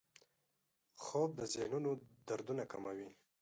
خوب 1.03 1.29
د 1.39 1.41
ذهنو 1.53 1.91
دردونه 2.27 2.63
کموي 2.71 3.07